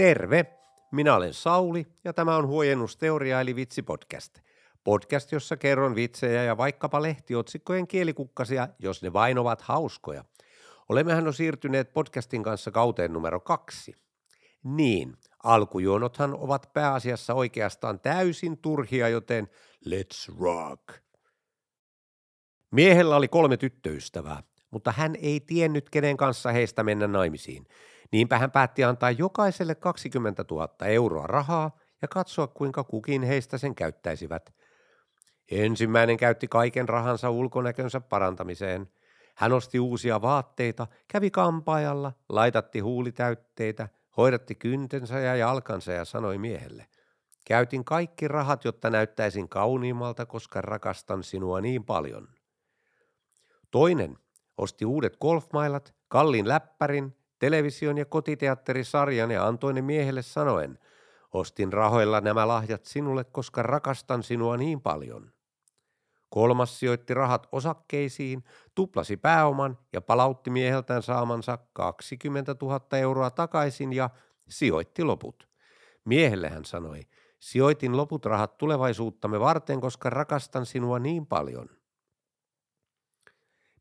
Terve! 0.00 0.46
Minä 0.92 1.14
olen 1.14 1.34
Sauli 1.34 1.86
ja 2.04 2.12
tämä 2.12 2.36
on 2.36 2.46
Huojennusteoria 2.46 3.40
eli 3.40 3.56
Vitsi-podcast. 3.56 4.40
Podcast, 4.84 5.32
jossa 5.32 5.56
kerron 5.56 5.94
vitsejä 5.94 6.44
ja 6.44 6.56
vaikkapa 6.56 7.02
lehtiotsikkojen 7.02 7.86
kielikukkasia, 7.86 8.68
jos 8.78 9.02
ne 9.02 9.12
vain 9.12 9.38
ovat 9.38 9.62
hauskoja. 9.62 10.24
Olemmehan 10.88 11.26
jo 11.26 11.32
siirtyneet 11.32 11.92
podcastin 11.92 12.42
kanssa 12.42 12.70
kauteen 12.70 13.12
numero 13.12 13.40
kaksi. 13.40 13.94
Niin, 14.64 15.16
alkujuonothan 15.42 16.34
ovat 16.34 16.70
pääasiassa 16.72 17.34
oikeastaan 17.34 18.00
täysin 18.00 18.58
turhia, 18.58 19.08
joten 19.08 19.48
let's 19.86 20.40
rock! 20.40 21.02
Miehellä 22.70 23.16
oli 23.16 23.28
kolme 23.28 23.56
tyttöystävää, 23.56 24.42
mutta 24.70 24.92
hän 24.92 25.16
ei 25.16 25.40
tiennyt 25.40 25.90
kenen 25.90 26.16
kanssa 26.16 26.52
heistä 26.52 26.82
mennä 26.82 27.06
naimisiin– 27.06 27.66
Niinpä 28.12 28.38
hän 28.38 28.50
päätti 28.50 28.84
antaa 28.84 29.10
jokaiselle 29.10 29.74
20 29.74 30.44
000 30.50 30.68
euroa 30.86 31.26
rahaa 31.26 31.78
ja 32.02 32.08
katsoa 32.08 32.46
kuinka 32.46 32.84
kukin 32.84 33.22
heistä 33.22 33.58
sen 33.58 33.74
käyttäisivät. 33.74 34.54
Ensimmäinen 35.50 36.16
käytti 36.16 36.48
kaiken 36.48 36.88
rahansa 36.88 37.30
ulkonäkönsä 37.30 38.00
parantamiseen. 38.00 38.88
Hän 39.36 39.52
osti 39.52 39.80
uusia 39.80 40.22
vaatteita, 40.22 40.86
kävi 41.08 41.30
kampaajalla, 41.30 42.12
laitatti 42.28 42.80
huulitäytteitä, 42.80 43.88
hoidatti 44.16 44.54
kyntensä 44.54 45.18
ja 45.18 45.36
jalkansa 45.36 45.92
ja 45.92 46.04
sanoi 46.04 46.38
miehelle. 46.38 46.86
Käytin 47.46 47.84
kaikki 47.84 48.28
rahat, 48.28 48.64
jotta 48.64 48.90
näyttäisin 48.90 49.48
kauniimmalta, 49.48 50.26
koska 50.26 50.60
rakastan 50.60 51.22
sinua 51.22 51.60
niin 51.60 51.84
paljon. 51.84 52.28
Toinen 53.70 54.18
osti 54.56 54.84
uudet 54.84 55.16
golfmailat, 55.16 55.94
kallin 56.08 56.48
läppärin, 56.48 57.16
television 57.38 57.98
ja 57.98 58.04
kotiteatterisarjan 58.04 59.30
ja 59.30 59.46
antoi 59.46 59.72
ne 59.72 59.82
miehelle 59.82 60.22
sanoen, 60.22 60.78
ostin 61.32 61.72
rahoilla 61.72 62.20
nämä 62.20 62.48
lahjat 62.48 62.84
sinulle, 62.84 63.24
koska 63.24 63.62
rakastan 63.62 64.22
sinua 64.22 64.56
niin 64.56 64.80
paljon. 64.80 65.32
Kolmas 66.30 66.78
sijoitti 66.78 67.14
rahat 67.14 67.46
osakkeisiin, 67.52 68.44
tuplasi 68.74 69.16
pääoman 69.16 69.78
ja 69.92 70.00
palautti 70.00 70.50
mieheltään 70.50 71.02
saamansa 71.02 71.58
20 71.72 72.56
000 72.62 72.98
euroa 72.98 73.30
takaisin 73.30 73.92
ja 73.92 74.10
sijoitti 74.48 75.04
loput. 75.04 75.48
Miehelle 76.04 76.48
hän 76.48 76.64
sanoi, 76.64 77.00
sijoitin 77.40 77.96
loput 77.96 78.26
rahat 78.26 78.58
tulevaisuuttamme 78.58 79.40
varten, 79.40 79.80
koska 79.80 80.10
rakastan 80.10 80.66
sinua 80.66 80.98
niin 80.98 81.26
paljon. 81.26 81.68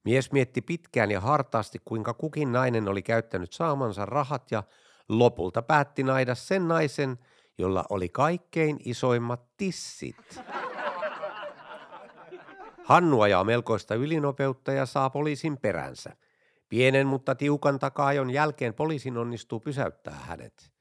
Mies 0.03 0.31
mietti 0.31 0.61
pitkään 0.61 1.11
ja 1.11 1.21
hartaasti, 1.21 1.79
kuinka 1.85 2.13
kukin 2.13 2.51
nainen 2.51 2.87
oli 2.87 3.01
käyttänyt 3.01 3.53
saamansa 3.53 4.05
rahat 4.05 4.51
ja 4.51 4.63
lopulta 5.09 5.61
päätti 5.61 6.03
naida 6.03 6.35
sen 6.35 6.67
naisen, 6.67 7.19
jolla 7.57 7.85
oli 7.89 8.09
kaikkein 8.09 8.79
isoimmat 8.85 9.57
tissit. 9.57 10.41
Hannu 12.89 13.21
ajaa 13.21 13.43
melkoista 13.43 13.95
ylinopeutta 13.95 14.71
ja 14.71 14.85
saa 14.85 15.09
poliisin 15.09 15.57
peränsä. 15.57 16.15
Pienen 16.69 17.07
mutta 17.07 17.35
tiukan 17.35 17.79
takaajon 17.79 18.29
jälkeen 18.29 18.73
poliisin 18.73 19.17
onnistuu 19.17 19.59
pysäyttää 19.59 20.13
hänet. 20.13 20.71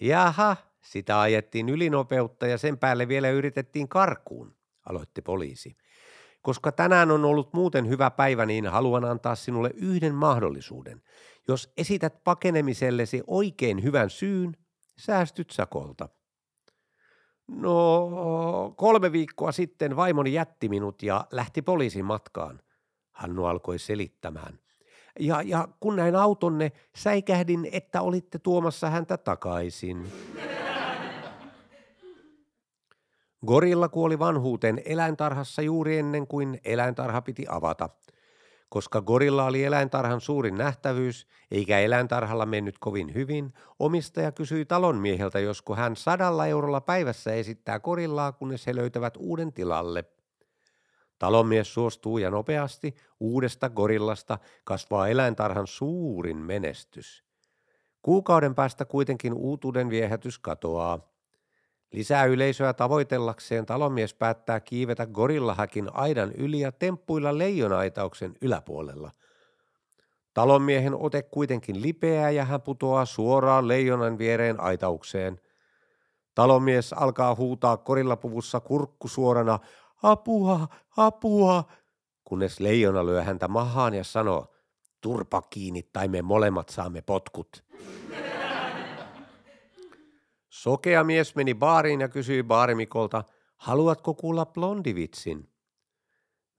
Jaha, 0.00 0.56
sitä 0.80 1.20
ajettiin 1.20 1.68
ylinopeutta 1.68 2.46
ja 2.46 2.58
sen 2.58 2.78
päälle 2.78 3.08
vielä 3.08 3.30
yritettiin 3.30 3.88
karkuun, 3.88 4.54
aloitti 4.88 5.22
poliisi. 5.22 5.76
Koska 6.42 6.72
tänään 6.72 7.10
on 7.10 7.24
ollut 7.24 7.52
muuten 7.52 7.88
hyvä 7.88 8.10
päivä, 8.10 8.46
niin 8.46 8.66
haluan 8.66 9.04
antaa 9.04 9.34
sinulle 9.34 9.70
yhden 9.74 10.14
mahdollisuuden. 10.14 11.02
Jos 11.48 11.72
esität 11.76 12.24
pakenemisellesi 12.24 13.22
oikein 13.26 13.82
hyvän 13.82 14.10
syyn, 14.10 14.56
säästyt 14.98 15.50
sakolta. 15.50 16.08
No, 17.48 18.74
kolme 18.76 19.12
viikkoa 19.12 19.52
sitten 19.52 19.96
vaimoni 19.96 20.32
jätti 20.32 20.68
minut 20.68 21.02
ja 21.02 21.24
lähti 21.32 21.62
poliisin 21.62 22.04
matkaan. 22.04 22.60
Hannu 23.12 23.44
alkoi 23.44 23.78
selittämään. 23.78 24.58
Ja, 25.20 25.42
ja 25.42 25.68
kun 25.80 25.96
näin 25.96 26.16
autonne, 26.16 26.72
säikähdin, 26.96 27.68
että 27.72 28.02
olitte 28.02 28.38
tuomassa 28.38 28.90
häntä 28.90 29.16
takaisin. 29.16 30.12
Gorilla 33.46 33.88
kuoli 33.88 34.18
vanhuuteen 34.18 34.82
eläintarhassa 34.84 35.62
juuri 35.62 35.98
ennen 35.98 36.26
kuin 36.26 36.60
eläintarha 36.64 37.22
piti 37.22 37.46
avata. 37.48 37.88
Koska 38.68 39.02
gorilla 39.02 39.44
oli 39.44 39.64
eläintarhan 39.64 40.20
suurin 40.20 40.54
nähtävyys, 40.54 41.26
eikä 41.50 41.78
eläintarhalla 41.78 42.46
mennyt 42.46 42.78
kovin 42.78 43.14
hyvin, 43.14 43.54
omistaja 43.78 44.32
kysyi 44.32 44.64
talonmieheltä, 44.64 45.40
josko 45.40 45.74
hän 45.74 45.96
sadalla 45.96 46.46
eurolla 46.46 46.80
päivässä 46.80 47.32
esittää 47.32 47.80
gorillaa, 47.80 48.32
kunnes 48.32 48.66
he 48.66 48.74
löytävät 48.74 49.14
uuden 49.18 49.52
tilalle. 49.52 50.04
Talonmies 51.18 51.74
suostuu 51.74 52.18
ja 52.18 52.30
nopeasti 52.30 52.94
uudesta 53.20 53.70
gorillasta 53.70 54.38
kasvaa 54.64 55.08
eläintarhan 55.08 55.66
suurin 55.66 56.36
menestys. 56.36 57.24
Kuukauden 58.02 58.54
päästä 58.54 58.84
kuitenkin 58.84 59.34
uutuuden 59.34 59.90
viehätys 59.90 60.38
katoaa. 60.38 61.17
Lisää 61.92 62.24
yleisöä 62.24 62.72
tavoitellakseen 62.72 63.66
talomies 63.66 64.14
päättää 64.14 64.60
kiivetä 64.60 65.06
gorillahäkin 65.06 65.90
aidan 65.94 66.32
yli 66.32 66.60
ja 66.60 66.72
temppuilla 66.72 67.38
leijonaitauksen 67.38 68.34
yläpuolella. 68.42 69.10
Talonmiehen 70.34 70.94
ote 70.94 71.22
kuitenkin 71.22 71.82
lipeää 71.82 72.30
ja 72.30 72.44
hän 72.44 72.62
putoaa 72.62 73.04
suoraan 73.04 73.68
leijonan 73.68 74.18
viereen 74.18 74.60
aitaukseen. 74.60 75.40
Talonmies 76.34 76.92
alkaa 76.92 77.34
huutaa 77.34 77.76
korillapuvussa 77.76 78.60
kurkku 78.60 79.08
suorana, 79.08 79.58
apua, 80.02 80.68
apua, 80.96 81.64
kunnes 82.24 82.60
leijona 82.60 83.06
lyö 83.06 83.22
häntä 83.22 83.48
mahaan 83.48 83.94
ja 83.94 84.04
sanoo, 84.04 84.54
turpa 85.00 85.42
kiinni 85.42 85.82
tai 85.82 86.08
me 86.08 86.22
molemmat 86.22 86.68
saamme 86.68 87.02
potkut. 87.02 87.64
Sokea 90.58 91.04
mies 91.04 91.34
meni 91.34 91.54
baariin 91.54 92.00
ja 92.00 92.08
kysyi 92.08 92.42
baarimikolta, 92.42 93.24
haluatko 93.56 94.14
kuulla 94.14 94.46
blondivitsin? 94.46 95.50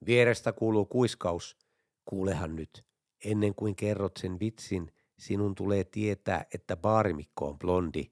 Vierestä 0.05 0.53
kuuluu 0.53 0.85
kuiskaus. 0.85 1.57
Kuulehan 2.05 2.55
nyt, 2.55 2.85
ennen 3.25 3.55
kuin 3.55 3.75
kerrot 3.75 4.17
sen 4.17 4.39
vitsin, 4.39 4.93
sinun 5.17 5.55
tulee 5.55 5.83
tietää, 5.83 6.45
että 6.53 6.77
baarimikko 6.77 7.47
on 7.47 7.59
blondi. 7.59 8.11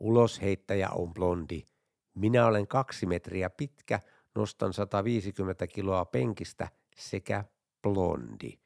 Ulosheittäjä 0.00 0.90
on 0.90 1.14
blondi. 1.14 1.62
Minä 2.14 2.46
olen 2.46 2.68
kaksi 2.68 3.06
metriä 3.06 3.50
pitkä, 3.50 4.00
nostan 4.34 4.72
150 4.72 5.66
kiloa 5.66 6.04
penkistä 6.04 6.68
sekä 6.96 7.44
blondi. 7.82 8.58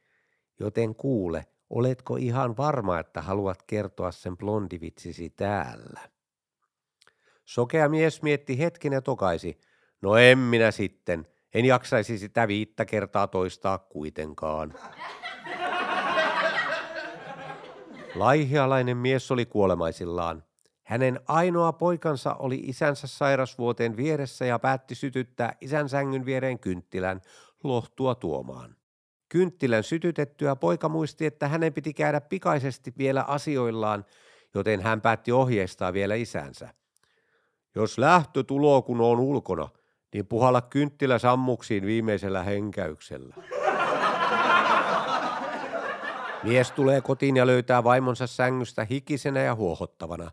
Joten 0.60 0.94
kuule, 0.94 1.46
Oletko 1.70 2.16
ihan 2.16 2.56
varma, 2.56 2.98
että 2.98 3.22
haluat 3.22 3.62
kertoa 3.62 4.12
sen 4.12 4.36
blondivitsisi 4.36 5.30
täällä? 5.30 6.00
Sokea 7.44 7.88
mies 7.88 8.22
mietti 8.22 8.58
hetken 8.58 8.92
ja 8.92 9.02
tokaisi. 9.02 9.58
No 10.02 10.16
en 10.16 10.38
minä 10.38 10.70
sitten. 10.70 11.26
En 11.54 11.64
jaksaisi 11.64 12.18
sitä 12.18 12.48
viittä 12.48 12.84
kertaa 12.84 13.26
toistaa 13.26 13.78
kuitenkaan. 13.78 14.74
Laihialainen 18.14 18.96
mies 18.96 19.30
oli 19.30 19.46
kuolemaisillaan. 19.46 20.44
Hänen 20.82 21.20
ainoa 21.28 21.72
poikansa 21.72 22.34
oli 22.34 22.56
isänsä 22.56 23.06
sairasvuoteen 23.06 23.96
vieressä 23.96 24.44
ja 24.44 24.58
päätti 24.58 24.94
sytyttää 24.94 25.56
isän 25.60 25.88
sängyn 25.88 26.26
viereen 26.26 26.58
kynttilän 26.58 27.20
lohtua 27.64 28.14
tuomaan. 28.14 28.76
Kynttilän 29.28 29.82
sytytettyä 29.82 30.56
poika 30.56 30.88
muisti, 30.88 31.26
että 31.26 31.48
hänen 31.48 31.72
piti 31.72 31.94
käydä 31.94 32.20
pikaisesti 32.20 32.94
vielä 32.98 33.22
asioillaan, 33.22 34.04
joten 34.54 34.80
hän 34.80 35.00
päätti 35.00 35.32
ohjeistaa 35.32 35.92
vielä 35.92 36.14
isänsä. 36.14 36.68
Jos 37.74 37.98
lähtö 37.98 38.42
tuloo, 38.42 38.82
kun 38.82 39.00
on 39.00 39.20
ulkona, 39.20 39.68
niin 40.14 40.26
puhalla 40.26 40.60
kynttilä 40.60 41.18
sammuksiin 41.18 41.86
viimeisellä 41.86 42.42
henkäyksellä. 42.42 43.36
Mies 46.42 46.72
tulee 46.72 47.00
kotiin 47.00 47.36
ja 47.36 47.46
löytää 47.46 47.84
vaimonsa 47.84 48.26
sängystä 48.26 48.84
hikisenä 48.84 49.40
ja 49.40 49.54
huohottavana. 49.54 50.30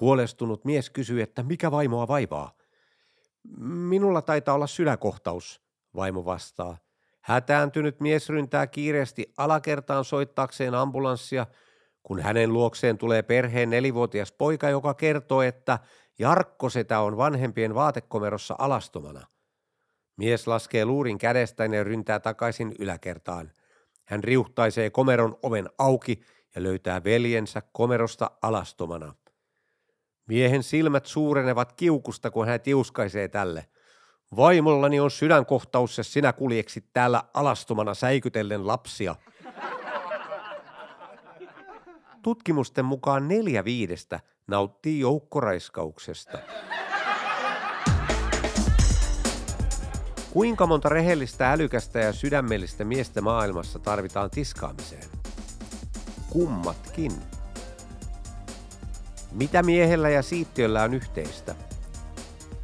Huolestunut 0.00 0.64
mies 0.64 0.90
kysyy, 0.90 1.22
että 1.22 1.42
mikä 1.42 1.70
vaimoa 1.70 2.08
vaivaa. 2.08 2.56
Minulla 3.60 4.22
taitaa 4.22 4.54
olla 4.54 4.66
syläkohtaus, 4.66 5.60
vaimo 5.94 6.24
vastaa– 6.24 6.76
Hätääntynyt 7.20 8.00
mies 8.00 8.28
ryntää 8.28 8.66
kiireesti 8.66 9.32
alakertaan 9.36 10.04
soittaakseen 10.04 10.74
ambulanssia, 10.74 11.46
kun 12.02 12.20
hänen 12.20 12.52
luokseen 12.52 12.98
tulee 12.98 13.22
perheen 13.22 13.70
nelivuotias 13.70 14.32
poika, 14.32 14.68
joka 14.68 14.94
kertoo, 14.94 15.42
että 15.42 15.78
Jarkko 16.18 16.70
setä 16.70 17.00
on 17.00 17.16
vanhempien 17.16 17.74
vaatekomerossa 17.74 18.54
alastomana. 18.58 19.26
Mies 20.16 20.46
laskee 20.46 20.84
luurin 20.84 21.18
kädestään 21.18 21.74
ja 21.74 21.84
ryntää 21.84 22.20
takaisin 22.20 22.74
yläkertaan. 22.78 23.52
Hän 24.04 24.24
riuhtaisee 24.24 24.90
komeron 24.90 25.38
oven 25.42 25.70
auki 25.78 26.20
ja 26.54 26.62
löytää 26.62 27.04
veljensä 27.04 27.62
komerosta 27.72 28.30
alastomana. 28.42 29.14
Miehen 30.26 30.62
silmät 30.62 31.06
suurenevat 31.06 31.72
kiukusta, 31.72 32.30
kun 32.30 32.46
hän 32.46 32.60
tiuskaisee 32.60 33.28
tälle. 33.28 33.66
Vaimollani 34.36 35.00
on 35.00 35.10
sydänkohtaus, 35.10 35.98
ja 35.98 36.04
sinä 36.04 36.32
kuljeksit 36.32 36.84
täällä 36.92 37.22
alastomana 37.34 37.94
säikytellen 37.94 38.66
lapsia. 38.66 39.16
Tutkimusten 42.22 42.84
mukaan 42.84 43.28
neljä 43.28 43.64
viidestä 43.64 44.20
nauttii 44.46 45.00
joukkoraiskauksesta. 45.00 46.38
Kuinka 50.30 50.66
monta 50.66 50.88
rehellistä, 50.88 51.52
älykästä 51.52 51.98
ja 51.98 52.12
sydämellistä 52.12 52.84
miestä 52.84 53.20
maailmassa 53.20 53.78
tarvitaan 53.78 54.30
tiskaamiseen? 54.30 55.08
Kummatkin. 56.30 57.12
Mitä 59.32 59.62
miehellä 59.62 60.08
ja 60.08 60.22
siittiöllä 60.22 60.82
on 60.82 60.94
yhteistä? 60.94 61.54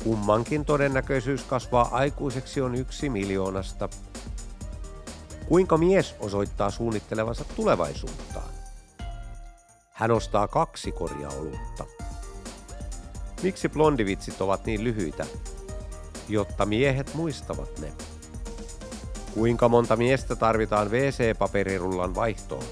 Kummankin 0.06 0.64
todennäköisyys 0.64 1.42
kasvaa 1.42 1.88
aikuiseksi 1.92 2.60
on 2.60 2.74
yksi 2.74 3.10
miljoonasta. 3.10 3.88
Kuinka 5.48 5.78
mies 5.78 6.14
osoittaa 6.20 6.70
suunnittelevansa 6.70 7.44
tulevaisuuttaan? 7.56 8.50
Hän 9.90 10.10
ostaa 10.10 10.48
kaksi 10.48 10.92
koria 10.92 11.28
olutta. 11.28 11.84
Miksi 13.42 13.68
blondivitsit 13.68 14.40
ovat 14.40 14.66
niin 14.66 14.84
lyhyitä? 14.84 15.26
Jotta 16.28 16.66
miehet 16.66 17.14
muistavat 17.14 17.78
ne. 17.78 17.92
Kuinka 19.34 19.68
monta 19.68 19.96
miestä 19.96 20.36
tarvitaan 20.36 20.90
WC-paperirullan 20.90 22.14
vaihtoon? 22.14 22.64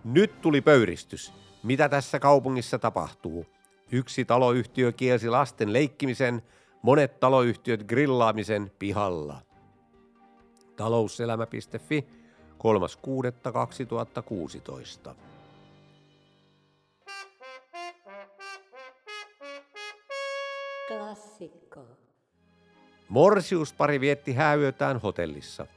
Nyt 0.04 0.42
tuli 0.42 0.62
pöyristys. 0.62 1.34
Mitä 1.64 1.90
tässä 1.90 2.20
kaupungissa 2.20 2.80
tapahtuu? 2.80 3.46
Yksi 3.92 4.26
taloyhtiö 4.26 4.92
kielsi 4.92 5.30
lasten 5.30 5.74
leikkimisen, 5.74 6.42
monet 6.82 7.20
taloyhtiöt 7.20 7.84
grillaamisen 7.84 8.72
pihalla. 8.80 9.42
Talouselämä.fi 10.76 12.08
3.6.2016. 12.64 15.16
Morsiuspari 23.10 24.00
vietti 24.00 24.34
hääyötään 24.34 25.02
hotellissa. 25.02 25.68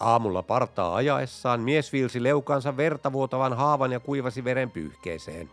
Aamulla 0.00 0.42
partaa 0.42 0.94
ajaessaan 0.94 1.60
mies 1.60 1.92
viilsi 1.92 2.22
leukansa 2.22 2.76
vertavuotavan 2.76 3.56
haavan 3.56 3.92
ja 3.92 4.00
kuivasi 4.00 4.44
veren 4.44 4.70
pyyhkeeseen. 4.70 5.50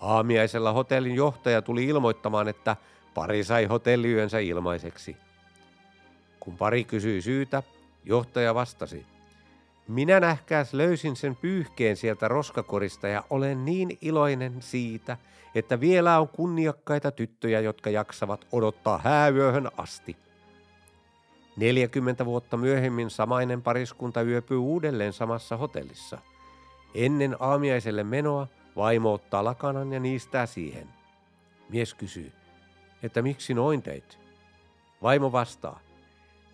Aamiaisella 0.00 0.72
hotellin 0.72 1.14
johtaja 1.14 1.62
tuli 1.62 1.84
ilmoittamaan, 1.84 2.48
että 2.48 2.76
pari 3.14 3.44
sai 3.44 3.64
hotelliyönsä 3.64 4.38
ilmaiseksi. 4.38 5.16
Kun 6.40 6.56
pari 6.56 6.84
kysyi 6.84 7.22
syytä, 7.22 7.62
johtaja 8.04 8.54
vastasi. 8.54 9.06
Minä 9.88 10.20
nähkääs 10.20 10.74
löysin 10.74 11.16
sen 11.16 11.36
pyyhkeen 11.36 11.96
sieltä 11.96 12.28
roskakorista 12.28 13.08
ja 13.08 13.24
olen 13.30 13.64
niin 13.64 13.98
iloinen 14.00 14.62
siitä, 14.62 15.16
että 15.54 15.80
vielä 15.80 16.20
on 16.20 16.28
kunniakkaita 16.28 17.10
tyttöjä, 17.10 17.60
jotka 17.60 17.90
jaksavat 17.90 18.46
odottaa 18.52 18.98
hääyöhön 18.98 19.70
asti. 19.76 20.16
40 21.56 22.24
vuotta 22.24 22.56
myöhemmin 22.56 23.10
samainen 23.10 23.62
pariskunta 23.62 24.22
yöpyy 24.22 24.58
uudelleen 24.58 25.12
samassa 25.12 25.56
hotellissa. 25.56 26.18
Ennen 26.94 27.36
aamiaiselle 27.40 28.04
menoa 28.04 28.46
vaimo 28.76 29.12
ottaa 29.12 29.44
lakanan 29.44 29.92
ja 29.92 30.00
niistää 30.00 30.46
siihen. 30.46 30.88
Mies 31.68 31.94
kysyy, 31.94 32.32
että 33.02 33.22
miksi 33.22 33.54
noin 33.54 33.82
teit? 33.82 34.18
Vaimo 35.02 35.32
vastaa, 35.32 35.80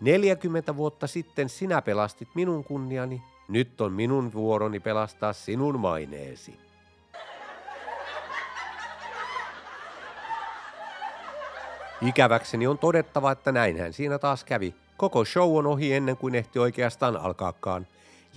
40 0.01 0.75
vuotta 0.75 1.07
sitten 1.07 1.49
sinä 1.49 1.81
pelastit 1.81 2.29
minun 2.35 2.63
kunniani, 2.63 3.21
nyt 3.47 3.81
on 3.81 3.93
minun 3.93 4.33
vuoroni 4.33 4.79
pelastaa 4.79 5.33
sinun 5.33 5.79
maineesi. 5.79 6.59
Ikäväkseni 12.01 12.67
on 12.67 12.77
todettava, 12.77 13.31
että 13.31 13.51
näinhän 13.51 13.93
siinä 13.93 14.19
taas 14.19 14.43
kävi. 14.43 14.75
Koko 14.99 15.25
show 15.25 15.57
on 15.57 15.67
ohi 15.67 15.93
ennen 15.93 16.17
kuin 16.17 16.35
ehti 16.35 16.59
oikeastaan 16.59 17.17
alkaakaan. 17.17 17.87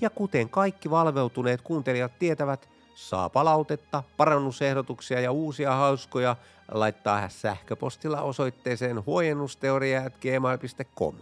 Ja 0.00 0.10
kuten 0.10 0.48
kaikki 0.48 0.90
valveutuneet 0.90 1.62
kuuntelijat 1.62 2.18
tietävät, 2.18 2.68
saa 2.94 3.28
palautetta, 3.28 4.02
parannusehdotuksia 4.16 5.20
ja 5.20 5.32
uusia 5.32 5.74
hauskoja 5.74 6.36
laittaa 6.72 7.28
sähköpostilla 7.28 8.20
osoitteeseen 8.20 9.06
huojennusteoria.gmail.com. 9.06 11.14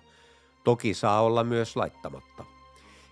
Toki 0.64 0.94
saa 0.94 1.22
olla 1.22 1.44
myös 1.44 1.76
laittamatta. 1.76 2.44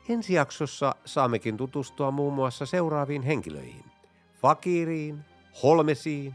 Ensi 0.09 0.35
jaksossa 0.35 0.95
saammekin 1.05 1.57
tutustua 1.57 2.11
muun 2.11 2.35
muassa 2.35 2.67
seuraaviin 2.67 3.23
henkilöihin. 3.23 3.85
Fakiriin, 4.43 5.19
Holmesiin, 5.63 6.35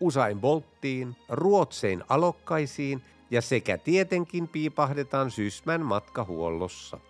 Usain 0.00 0.40
Bolttiin, 0.40 1.16
Ruotsein 1.28 2.04
alokkaisiin 2.08 3.02
ja 3.32 3.42
sekä 3.42 3.78
tietenkin 3.78 4.48
piipahdetaan 4.48 5.30
Sysmän 5.30 5.80
matkahuollossa. 5.80 7.00